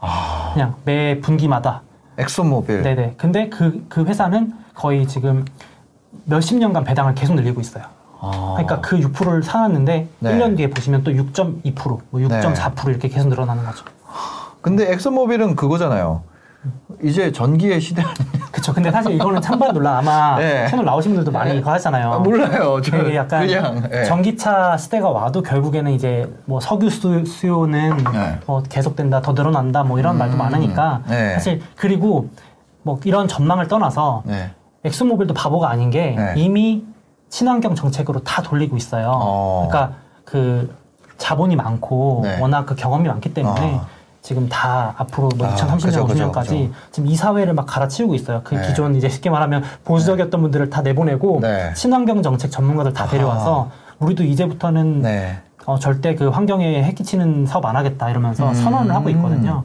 아... 0.00 0.50
그냥 0.54 0.74
매 0.84 1.20
분기마다. 1.20 1.82
엑손모빌. 2.16 2.82
네네. 2.82 3.14
근데 3.18 3.50
그, 3.50 3.84
그 3.90 4.04
회사는 4.04 4.54
거의 4.74 5.06
지금 5.06 5.44
몇십 6.24 6.58
년간 6.58 6.84
배당을 6.84 7.14
계속 7.14 7.34
늘리고 7.34 7.60
있어요. 7.60 7.84
아. 8.20 8.54
그러니까 8.56 8.80
그 8.80 8.98
6%를 8.98 9.42
사놨는데 9.42 10.08
네. 10.20 10.32
1년 10.32 10.56
뒤에 10.56 10.70
보시면 10.70 11.04
또 11.04 11.10
6.2%, 11.10 11.74
뭐 11.84 12.20
6.4% 12.20 12.84
네. 12.84 12.90
이렇게 12.90 13.08
계속 13.08 13.28
늘어나는 13.28 13.64
거죠. 13.64 13.84
근데 14.62 14.90
엑소모빌은 14.92 15.56
그거잖아요. 15.56 16.22
이제 17.02 17.32
전기의 17.32 17.82
시대 17.82 18.00
아니냐. 18.00 18.43
그쵸. 18.54 18.72
근데 18.72 18.90
사실 18.90 19.12
이거는 19.12 19.42
찬반 19.42 19.72
논란 19.72 19.96
아마 19.96 20.36
네. 20.38 20.68
채널 20.68 20.84
나오신 20.84 21.12
분들도 21.12 21.32
많이 21.32 21.54
네. 21.54 21.60
하잖아요. 21.60 22.12
아, 22.12 22.18
몰라요. 22.18 22.80
저 22.80 23.14
약간 23.14 23.46
그냥, 23.46 23.88
네. 23.90 24.04
전기차 24.04 24.76
시대가 24.76 25.10
와도 25.10 25.42
결국에는 25.42 25.90
이제 25.90 26.32
뭐 26.44 26.60
석유 26.60 26.88
수, 26.88 27.24
요는 27.44 27.96
네. 28.12 28.38
뭐 28.46 28.62
계속된다, 28.62 29.20
더 29.22 29.32
늘어난다, 29.32 29.82
뭐 29.82 29.98
이런 29.98 30.14
음, 30.14 30.18
말도 30.18 30.36
많으니까 30.36 31.02
네. 31.08 31.32
사실 31.32 31.62
그리고 31.74 32.28
뭐 32.82 33.00
이런 33.04 33.26
전망을 33.26 33.66
떠나서 33.66 34.22
네. 34.24 34.52
엑소모빌도 34.84 35.34
바보가 35.34 35.68
아닌 35.68 35.90
게 35.90 36.16
이미 36.36 36.84
친환경 37.28 37.74
정책으로 37.74 38.20
다 38.20 38.42
돌리고 38.42 38.76
있어요. 38.76 39.10
어. 39.12 39.66
그러니까 39.68 39.96
그 40.24 40.72
자본이 41.18 41.56
많고 41.56 42.20
네. 42.22 42.40
워낙 42.40 42.66
그 42.66 42.76
경험이 42.76 43.08
많기 43.08 43.34
때문에 43.34 43.74
어. 43.74 43.86
지금 44.24 44.48
다 44.48 44.94
앞으로 44.96 45.28
뭐 45.36 45.46
아, 45.46 45.54
2030년, 45.54 46.08
50년까지 46.08 46.70
지금 46.90 47.10
이 47.10 47.14
사회를 47.14 47.52
막 47.52 47.66
갈아치우고 47.66 48.14
있어요. 48.14 48.40
그 48.42 48.54
네. 48.54 48.66
기존 48.66 48.94
이제 48.94 49.06
쉽게 49.06 49.28
말하면 49.28 49.62
보수적이었던 49.84 50.40
네. 50.40 50.42
분들을 50.42 50.70
다 50.70 50.80
내보내고 50.80 51.40
네. 51.42 51.74
친환경 51.74 52.22
정책 52.22 52.50
전문가들 52.50 52.94
다 52.94 53.06
데려와서 53.06 53.68
아. 53.70 53.94
우리도 53.98 54.24
이제부터는 54.24 55.02
네. 55.02 55.36
어, 55.66 55.78
절대 55.78 56.14
그 56.14 56.30
환경에 56.30 56.82
해끼치는 56.84 57.44
사업 57.44 57.66
안 57.66 57.76
하겠다 57.76 58.08
이러면서 58.08 58.48
음. 58.48 58.54
선언을 58.54 58.94
하고 58.94 59.10
있거든요. 59.10 59.64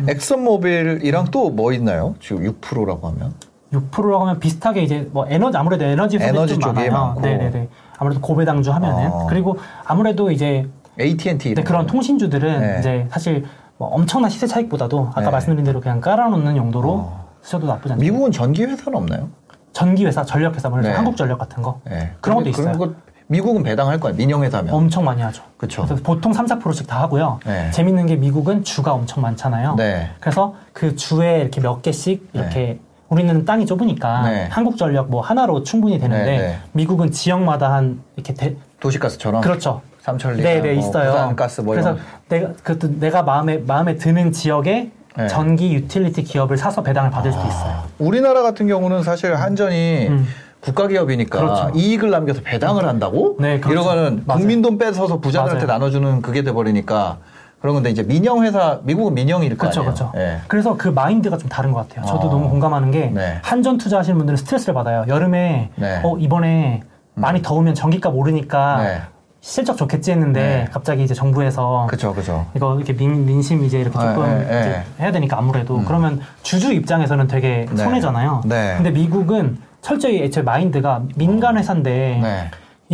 음. 0.00 0.08
엑선모빌이랑 0.08 1.26
또뭐 1.26 1.74
있나요? 1.74 2.14
지금 2.18 2.44
6%라고 2.44 3.08
하면? 3.08 3.34
6%라고 3.74 4.22
하면 4.22 4.40
비슷하게 4.40 4.84
이제 4.84 5.06
뭐 5.12 5.26
에너지 5.28 5.58
아무래도 5.58 5.84
에너지 5.84 6.16
에너지 6.18 6.54
좀 6.54 6.62
쪽이 6.62 6.74
많아요. 6.76 6.92
많고. 6.92 7.20
네네네. 7.20 7.68
아무래도 7.98 8.22
고배당주 8.22 8.72
하면은 8.72 9.12
어. 9.12 9.26
그리고 9.28 9.58
아무래도 9.84 10.30
이제 10.30 10.66
AT&T 10.98 11.54
네, 11.54 11.62
그런 11.62 11.86
통신주들은 11.86 12.60
네. 12.60 12.76
이제 12.80 13.06
사실 13.10 13.44
뭐 13.78 13.88
엄청난 13.88 14.28
시세 14.28 14.46
차익보다도 14.46 15.08
아까 15.12 15.22
네. 15.22 15.30
말씀드린 15.30 15.64
대로 15.64 15.80
그냥 15.80 16.00
깔아놓는 16.00 16.56
용도로 16.56 16.90
어. 16.90 17.28
쓰셔도 17.42 17.66
나쁘지 17.66 17.94
않죠. 17.94 18.02
미국은 18.02 18.32
전기 18.32 18.64
회사는 18.64 18.98
없나요? 18.98 19.28
전기 19.72 20.04
회사, 20.04 20.24
전력 20.24 20.56
회사, 20.56 20.68
뭐 20.68 20.80
네. 20.80 20.90
한국전력 20.90 21.38
같은 21.38 21.62
거 21.62 21.80
네. 21.84 22.12
그런 22.20 22.38
것도 22.38 22.50
있어요. 22.50 22.72
그런 22.72 22.96
미국은 23.28 23.62
배당할 23.62 24.00
거야 24.00 24.14
민영 24.14 24.42
회사면 24.42 24.74
엄청 24.74 25.04
많이 25.04 25.22
하죠. 25.22 25.42
그렇죠. 25.56 25.84
보통 26.02 26.32
3, 26.32 26.46
4%씩 26.46 26.86
다 26.86 27.00
하고요. 27.02 27.38
네. 27.46 27.70
재밌는 27.70 28.06
게 28.06 28.16
미국은 28.16 28.64
주가 28.64 28.92
엄청 28.92 29.22
많잖아요. 29.22 29.76
네. 29.76 30.10
그래서 30.18 30.54
그 30.72 30.96
주에 30.96 31.40
이렇게 31.42 31.60
몇 31.60 31.82
개씩 31.82 32.30
이렇게 32.32 32.80
우리는 33.08 33.44
땅이 33.44 33.66
좁으니까 33.66 34.28
네. 34.28 34.48
한국 34.50 34.76
전력 34.76 35.10
뭐 35.10 35.22
하나로 35.22 35.62
충분히 35.62 35.98
되는데 35.98 36.24
네, 36.24 36.38
네. 36.38 36.58
미국은 36.72 37.10
지역마다 37.10 37.72
한 37.72 38.00
이렇게 38.16 38.34
대, 38.34 38.56
도시가스처럼 38.80 39.40
그렇죠. 39.40 39.80
삼천리 40.02 40.42
네네 40.42 40.60
네, 40.60 40.74
뭐 40.74 40.82
있어요. 40.88 41.12
부산가스 41.12 41.60
뭐 41.62 41.74
그래서 41.74 41.96
내가 42.28 42.52
그것도 42.62 42.98
내가 43.00 43.22
마음에 43.22 43.58
마음에 43.58 43.96
드는 43.96 44.32
지역에 44.32 44.90
네. 45.16 45.26
전기 45.26 45.72
유틸리티 45.72 46.22
기업을 46.22 46.56
사서 46.56 46.82
배당을 46.82 47.10
받을 47.10 47.30
아, 47.30 47.34
수도 47.34 47.46
있어요. 47.46 47.82
우리나라 47.98 48.42
같은 48.42 48.68
경우는 48.68 49.02
사실 49.02 49.34
한전이 49.34 50.08
음. 50.08 50.26
국가 50.60 50.86
기업이니까 50.86 51.38
그렇죠. 51.38 51.70
이익을 51.74 52.10
남겨서 52.10 52.42
배당을 52.42 52.86
한다고? 52.86 53.36
네, 53.38 53.58
그렇죠. 53.60 53.72
이러고는 53.80 54.24
국민 54.26 54.60
돈 54.60 54.76
뺏어서 54.76 55.18
부자들한테 55.18 55.66
맞아요. 55.66 55.78
나눠주는 55.78 56.20
그게 56.20 56.42
돼버리니까 56.42 57.18
그런 57.60 57.74
건데 57.74 57.90
이제 57.90 58.02
민영 58.02 58.42
회사 58.44 58.78
미국은 58.84 59.14
민영일 59.14 59.50
거 59.50 59.62
그렇죠, 59.62 59.80
아니에요. 59.80 59.94
그렇죠. 59.94 60.12
네. 60.14 60.38
그래서 60.46 60.76
그 60.76 60.88
마인드가 60.88 61.38
좀 61.38 61.48
다른 61.48 61.72
것 61.72 61.88
같아요. 61.88 62.06
저도 62.06 62.28
어. 62.28 62.30
너무 62.30 62.48
공감하는 62.50 62.90
게 62.90 63.06
네. 63.06 63.38
한전 63.42 63.78
투자하시는 63.78 64.16
분들은 64.16 64.36
스트레스를 64.36 64.74
받아요. 64.74 65.04
여름에 65.08 65.70
네. 65.74 66.00
어 66.04 66.16
이번에 66.18 66.82
음. 66.84 67.20
많이 67.20 67.42
더우면 67.42 67.74
전기값 67.74 68.14
오르니까 68.14 68.82
네. 68.82 69.00
실적 69.40 69.76
좋겠지 69.76 70.12
했는데 70.12 70.40
네. 70.40 70.64
갑자기 70.70 71.02
이제 71.02 71.14
정부에서 71.14 71.88
그쵸, 71.90 72.14
그쵸. 72.14 72.46
이거 72.54 72.76
이렇게 72.76 72.92
민, 72.92 73.26
민심 73.26 73.64
이제 73.64 73.80
이렇게 73.80 73.98
아, 73.98 74.14
조금 74.14 74.42
이제 74.42 74.82
해야 75.00 75.10
되니까 75.10 75.38
아무래도 75.38 75.76
음. 75.78 75.84
그러면 75.84 76.20
주주 76.42 76.72
입장에서는 76.72 77.26
되게 77.26 77.66
네. 77.70 77.76
손해잖아요. 77.76 78.42
근데 78.42 78.90
미국은 78.90 79.58
철저히 79.80 80.22
애초에 80.22 80.42
마인드가 80.44 81.02
민간 81.16 81.56
회사인데 81.58 82.50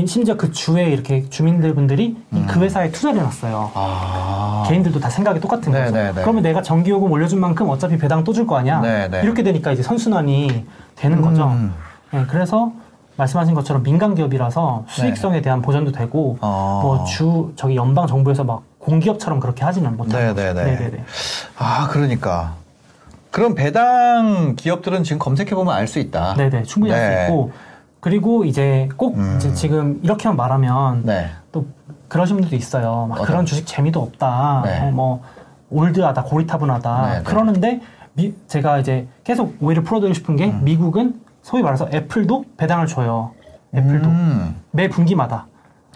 심지어 0.06 0.36
그 0.36 0.50
주에 0.50 0.86
이렇게 0.90 1.28
주민들분들이 1.30 2.16
음. 2.32 2.46
그 2.48 2.60
회사에 2.60 2.90
투자를 2.90 3.20
해놨어요. 3.20 3.70
아. 3.74 4.64
개인들도 4.66 4.98
다 4.98 5.08
생각이 5.08 5.38
똑같은 5.38 5.70
네네네. 5.72 5.90
거죠. 5.92 6.02
네, 6.02 6.12
네. 6.12 6.20
그러면 6.22 6.42
내가 6.42 6.62
전기요금 6.62 7.10
올려준 7.12 7.38
만큼 7.38 7.68
어차피 7.68 7.96
배당 7.96 8.24
또 8.24 8.32
줄 8.32 8.44
거 8.46 8.56
아니야. 8.56 8.80
네네. 8.80 9.08
네. 9.08 9.20
이렇게 9.22 9.44
되니까 9.44 9.70
이제 9.70 9.82
선순환이 9.84 10.66
되는 10.96 11.18
음. 11.18 11.22
거죠. 11.22 11.56
네, 12.10 12.24
그래서 12.28 12.72
말씀하신 13.16 13.54
것처럼 13.54 13.84
민간 13.84 14.16
기업이라서 14.16 14.84
수익성에 14.88 15.40
대한 15.40 15.62
보전도 15.62 15.92
되고 15.92 16.38
아. 16.40 16.80
뭐주 16.82 17.52
저기 17.54 17.76
연방 17.76 18.08
정부에서 18.08 18.42
막 18.42 18.62
공기업처럼 18.80 19.38
그렇게 19.38 19.64
하지는 19.64 19.96
못하는 19.96 20.34
거죠. 20.34 20.54
네네네. 20.54 21.04
아 21.56 21.86
그러니까. 21.92 22.54
그럼 23.30 23.54
배당 23.54 24.54
기업들은 24.56 25.04
지금 25.04 25.18
검색해 25.20 25.50
보면 25.54 25.72
알 25.74 25.86
수 25.86 26.00
있다. 26.00 26.34
네네 26.34 26.64
충분히 26.64 26.92
네. 26.92 26.98
알수 27.00 27.22
있고 27.30 27.52
그리고 28.04 28.44
이제 28.44 28.86
꼭 28.98 29.16
음. 29.16 29.36
이제 29.38 29.54
지금 29.54 29.98
이렇게만 30.02 30.36
말하면 30.36 31.04
네. 31.04 31.30
또 31.52 31.64
그러신 32.08 32.36
분들도 32.36 32.54
있어요. 32.54 33.06
막 33.08 33.22
그런 33.22 33.46
주식 33.46 33.66
재미도 33.66 33.98
없다. 33.98 34.60
네. 34.66 34.80
어, 34.82 34.90
뭐 34.90 35.22
올드하다, 35.70 36.24
고리타분하다. 36.24 37.06
네, 37.06 37.14
네, 37.16 37.22
그러는데 37.22 37.80
미, 38.12 38.34
제가 38.46 38.76
이제 38.76 39.08
계속 39.24 39.56
오해를 39.58 39.84
풀어드리고 39.84 40.12
싶은 40.12 40.36
게 40.36 40.50
음. 40.50 40.60
미국은 40.64 41.18
소위 41.40 41.62
말해서 41.62 41.88
애플도 41.94 42.44
배당을 42.58 42.88
줘요. 42.88 43.30
애플도 43.74 44.06
음. 44.06 44.60
매 44.70 44.90
분기마다. 44.90 45.46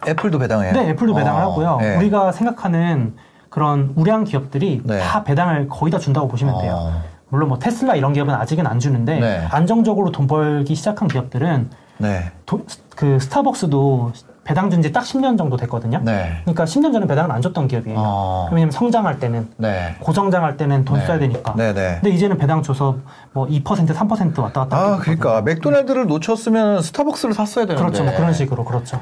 애플도 0.08 0.38
배당해요? 0.38 0.72
네, 0.72 0.88
애플도 0.88 1.12
어, 1.12 1.16
배당을 1.16 1.42
하고요. 1.42 1.76
네. 1.76 1.96
우리가 1.96 2.32
생각하는 2.32 3.16
그런 3.50 3.92
우량 3.96 4.24
기업들이 4.24 4.80
네. 4.82 4.98
다 4.98 5.24
배당을 5.24 5.68
거의 5.68 5.92
다 5.92 5.98
준다고 5.98 6.26
보시면 6.26 6.58
돼요. 6.62 6.72
어. 6.74 7.02
물론 7.28 7.50
뭐 7.50 7.58
테슬라 7.58 7.96
이런 7.96 8.14
기업은 8.14 8.32
아직은 8.32 8.66
안 8.66 8.78
주는데 8.78 9.20
네. 9.20 9.46
안정적으로 9.50 10.10
돈 10.10 10.26
벌기 10.26 10.74
시작한 10.74 11.06
기업들은 11.06 11.68
네. 11.99 12.31
도, 12.47 12.64
그 12.97 13.19
스타벅스도 13.21 14.12
배당 14.45 14.71
준 14.71 14.81
지 14.83 14.90
딱 14.93 15.05
10년 15.05 15.37
정도 15.37 15.59
됐거든요. 15.59 16.00
네. 16.02 16.40
그러니까 16.45 16.64
10년 16.64 16.93
전에 16.93 17.07
배당을 17.07 17.31
안 17.31 17.43
줬던 17.43 17.69
기업이에요. 17.69 17.97
어. 17.99 18.49
왜냐면 18.50 18.71
성장할 18.73 19.19
때는 19.21 19.50
네. 19.59 19.95
고성장할 20.00 20.57
때는 20.57 20.87
돈 20.87 20.99
네. 21.00 21.07
써야 21.07 21.19
되니까. 21.19 21.52
네, 21.55 21.75
네. 21.75 21.99
근데 22.00 22.11
이제는 22.14 22.38
배당 22.38 22.62
줘서 22.62 22.97
뭐 23.35 23.47
2% 23.47 23.62
3% 23.62 24.38
왔다 24.40 24.61
갔다. 24.62 24.76
아, 24.78 24.97
그러니까 24.97 25.43
맥도날드를 25.43 26.07
놓쳤으면 26.07 26.81
스타벅스를 26.81 27.35
샀어야 27.35 27.67
되는데. 27.67 27.83
그렇죠. 27.85 28.05
뭐 28.05 28.14
그런 28.17 28.33
식으로 28.33 28.64
그렇죠. 28.64 28.99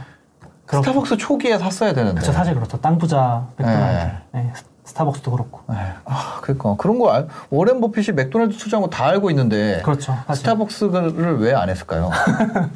스타벅스 0.69 1.17
초기에 1.17 1.59
샀어야 1.59 1.93
되는데. 1.93 2.21
그렇죠. 2.21 2.33
사실 2.33 2.55
그렇죠. 2.55 2.81
땅 2.81 2.99
부자 2.99 3.47
맥도날드. 3.57 4.17
네. 4.33 4.53
스타벅스도 4.87 5.33
그렇고. 5.33 5.61
네. 5.69 5.76
아, 6.05 6.38
그러니까 6.40 6.76
그런 6.78 6.99
거 6.99 7.11
알, 7.11 7.26
워렌 7.50 7.81
버핏이 7.81 8.14
맥도날드 8.14 8.57
투자한 8.57 8.83
거 8.83 8.88
다 8.88 9.07
알고 9.07 9.31
있는데. 9.31 9.83
그렇죠. 9.85 10.14
사실. 10.28 10.40
스타벅스를 10.43 11.38
왜 11.40 11.52
안 11.55 11.69
했을까요? 11.69 12.11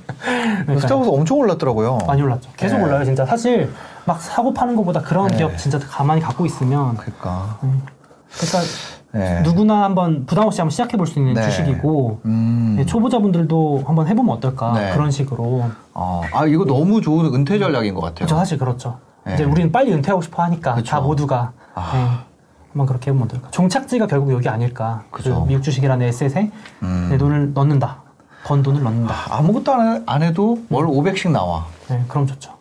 스타벅스 0.81 1.09
엄청 1.11 1.39
올랐더라고요. 1.39 1.99
많이 2.07 2.21
올랐죠. 2.23 2.51
계속 2.57 2.79
네. 2.79 2.85
올라요, 2.85 3.05
진짜. 3.05 3.25
사실 3.25 3.71
막 4.07 4.21
사고 4.21 4.53
파는 4.53 4.77
것보다 4.77 5.01
그런 5.03 5.29
네. 5.29 5.37
기업 5.39 5.57
진짜 5.57 5.79
가만히 5.79 6.21
갖고 6.21 6.45
있으면. 6.47 6.97
그러니까. 6.97 7.59
네. 7.63 7.71
그러니까 8.33 8.59
네. 9.13 9.41
누구나 9.43 9.83
한번 9.85 10.25
부담 10.27 10.47
없이 10.47 10.61
한번 10.61 10.71
시작해 10.71 10.97
볼 10.97 11.07
수 11.07 11.19
있는 11.19 11.35
네. 11.35 11.43
주식이고 11.43 12.21
음. 12.27 12.75
네, 12.77 12.87
초보자분들도 12.87 13.83
한번 13.87 14.07
해보면 14.07 14.37
어떨까 14.37 14.73
네. 14.73 14.93
그런 14.93 15.11
식으로. 15.11 15.65
아, 15.95 16.21
아 16.33 16.47
이거 16.47 16.65
너무 16.65 17.01
좋은 17.01 17.27
은퇴 17.35 17.59
전략인 17.59 17.95
것 17.95 18.01
같아요. 18.01 18.15
그렇죠, 18.27 18.37
사실 18.37 18.59
그렇죠. 18.59 18.99
이제 19.33 19.45
우리는 19.45 19.71
빨리 19.71 19.93
은퇴하고 19.93 20.23
싶어 20.23 20.43
하니까 20.45 20.75
그쵸. 20.75 20.91
다 20.91 21.01
모두가 21.01 21.53
아. 21.75 21.91
네. 21.95 22.31
한번 22.71 22.87
그렇게 22.87 23.11
해보면 23.11 23.27
어떨까. 23.27 23.51
종착지가 23.51 24.07
결국 24.07 24.33
여기 24.33 24.49
아닐까. 24.49 25.03
그죠. 25.11 25.43
그 25.43 25.49
미국 25.49 25.63
주식이라는 25.63 26.07
에셋에 26.07 26.53
음. 26.83 27.09
내 27.11 27.19
돈을 27.19 27.53
넣는다. 27.53 28.03
번 28.45 28.63
돈을 28.63 28.83
넣는다. 28.83 29.15
아, 29.29 29.43
무것도 29.43 29.73
안, 29.73 30.03
안 30.07 30.23
해도 30.23 30.59
월 30.71 30.87
500씩 30.87 31.31
나와. 31.31 31.67
네, 31.89 32.03
그럼 32.09 32.27
좋죠. 32.27 32.53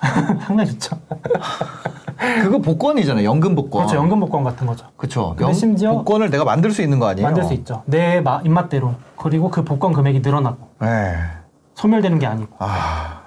상당히 0.00 0.70
좋죠. 0.72 0.98
그거 2.42 2.58
복권이잖아요. 2.58 3.24
연금 3.24 3.54
복권. 3.54 3.82
그렇죠. 3.82 3.96
연금 3.96 4.20
복권 4.20 4.44
같은 4.44 4.66
거죠. 4.66 4.86
그렇죠. 4.96 5.36
연, 5.40 5.54
심지어 5.54 5.92
복권을 5.92 6.30
내가 6.30 6.44
만들 6.44 6.70
수 6.70 6.82
있는 6.82 6.98
거 6.98 7.06
아니에요? 7.06 7.26
만들 7.26 7.44
수 7.44 7.54
있죠. 7.54 7.82
내 7.86 8.20
마, 8.20 8.40
입맛대로. 8.44 8.94
그리고 9.16 9.50
그 9.50 9.64
복권 9.64 9.92
금액이 9.92 10.20
늘어나고. 10.20 10.68
네. 10.80 11.14
소멸되는 11.74 12.18
게 12.18 12.26
아니고. 12.26 12.56
아. 12.58 13.22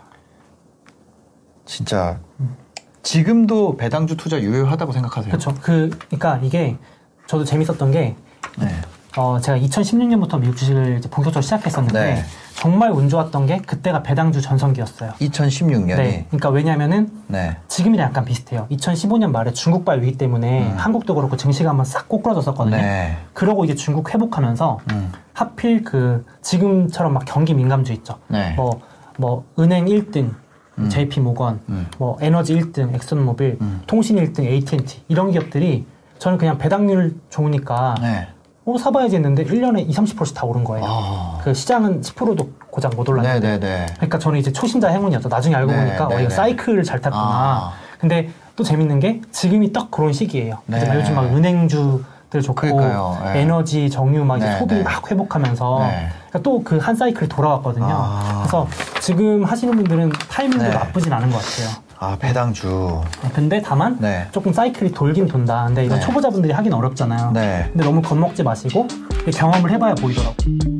진짜 1.66 2.20
음. 2.40 2.56
지금도 3.08 3.78
배당주 3.78 4.18
투자 4.18 4.42
유효하다고 4.42 4.92
생각하세요? 4.92 5.32
그렇죠. 5.32 5.56
그, 5.62 5.90
그러니까 6.10 6.42
이게 6.44 6.76
저도 7.26 7.46
재밌었던 7.46 7.92
게 7.92 8.18
네. 8.60 8.68
어, 9.16 9.40
제가 9.40 9.58
2016년부터 9.60 10.42
미국 10.42 10.58
주식을 10.58 10.98
이제 10.98 11.10
본격적으로 11.10 11.42
시작했었는데 11.42 12.04
네. 12.04 12.24
정말 12.56 12.92
운 12.92 13.08
좋았던 13.08 13.46
게 13.46 13.60
그때가 13.60 14.04
배당주 14.04 14.42
전성기였어요. 14.42 15.14
2016년이. 15.22 15.96
네. 15.96 16.26
그러니까 16.28 16.50
왜냐면은 16.50 17.10
네. 17.28 17.56
지금이랑 17.70 18.10
약간 18.10 18.26
비슷해요. 18.26 18.68
2015년 18.72 19.32
말에 19.32 19.54
중국발 19.54 20.02
위기 20.02 20.18
때문에 20.18 20.68
음. 20.68 20.76
한국도 20.78 21.16
그렇고 21.16 21.38
증시가 21.38 21.70
한번 21.70 21.86
싹 21.86 22.10
꼬꾸라졌었거든요. 22.10 22.76
네. 22.76 23.18
그러고 23.32 23.64
이제 23.64 23.74
중국 23.74 24.14
회복하면서 24.14 24.80
음. 24.92 25.14
하필 25.32 25.86
그 25.86 26.26
지금처럼 26.42 27.14
막 27.14 27.24
경기 27.26 27.54
민감주 27.54 27.94
있죠. 27.94 28.18
네. 28.28 28.54
뭐, 28.56 28.82
뭐 29.18 29.46
은행 29.58 29.86
1등 29.86 30.32
음. 30.78 30.90
JP 30.90 31.20
모건, 31.22 31.60
음. 31.70 31.88
뭐 31.98 32.18
에너지 32.22 32.56
1등 32.56 32.94
엑슨모빌, 32.94 33.58
음. 33.62 33.82
통신 33.88 34.18
1등 34.18 34.46
AT&T 34.46 35.04
이런 35.08 35.32
기업들이 35.32 35.86
저는 36.20 36.38
그냥 36.38 36.58
배당률 36.58 37.16
좋으니까 37.30 37.96
네. 38.02 38.28
어, 38.66 38.78
사봐야지 38.78 39.16
했는데 39.16 39.46
1년에 39.46 39.88
20, 39.88 40.18
30%씩 40.18 40.36
다 40.36 40.46
오른 40.46 40.64
거예요. 40.64 40.86
아. 40.88 41.40
그 41.44 41.54
시장은 41.54 42.02
10%도 42.02 42.50
고작 42.70 42.96
못 42.96 43.08
올랐는데. 43.08 43.40
네네네. 43.40 43.60
네, 43.60 43.86
네. 43.86 43.94
그러니까 43.96 44.20
저는 44.20 44.40
이제 44.40 44.52
초신자 44.52 44.90
행운이었죠. 44.90 45.30
나중에 45.30 45.56
알고 45.56 45.72
네, 45.72 45.86
보니까 45.86 46.06
어, 46.08 46.20
이거 46.20 46.30
네, 46.30 46.30
사이클을 46.30 46.84
잘 46.84 47.00
탔구나. 47.00 47.24
아. 47.24 47.74
근데 47.98 48.30
또 48.56 48.64
재밌는 48.64 49.00
게 49.00 49.22
지금이 49.32 49.72
딱 49.72 49.90
그런 49.90 50.12
시기예요. 50.12 50.60
네. 50.66 50.84
요즘 50.96 51.16
막 51.16 51.26
은행주 51.26 52.04
들 52.30 52.42
좋고 52.42 52.82
네. 52.82 53.42
에너지 53.42 53.90
정유 53.90 54.26
막 54.26 54.38
이제 54.38 54.48
네, 54.48 54.60
소비 54.60 54.76
네. 54.76 54.84
막 54.84 55.10
회복하면서 55.10 55.90
또 56.42 56.64
그 56.64 56.78
한 56.80 56.96
사이클이 56.96 57.30
돌아왔거든요. 57.30 57.88
아. 57.90 58.40
그래서 58.44 58.68
지금 59.02 59.44
하시는 59.44 59.74
분들은 59.76 60.12
타이밍도 60.30 60.64
네. 60.64 60.70
나쁘진 60.70 61.12
않은 61.14 61.30
것 61.30 61.38
같아요. 61.38 61.70
아 62.00 62.16
배당주. 62.20 63.02
근데 63.34 63.62
다만 63.62 63.98
네. 64.00 64.28
조금 64.32 64.54
사이클이 64.54 64.92
돌긴 64.92 65.28
돈다. 65.28 65.66
근데 65.66 65.86
이건 65.86 66.00
초보자분들이 66.02 66.54
하긴 66.54 66.74
어렵잖아요. 66.74 67.32
근데 67.34 67.84
너무 67.86 68.02
겁먹지 68.02 68.44
마시고 68.44 68.88
경험을 69.34 69.72
해봐야 69.72 69.96
보이더라고. 69.96 70.34
요 70.34 70.77